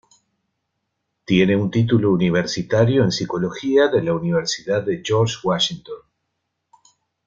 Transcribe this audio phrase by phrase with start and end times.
[1.25, 5.99] Tiene un título universitario en psicología de la Universidad de George Washington.